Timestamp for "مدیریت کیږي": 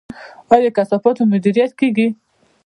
1.33-2.07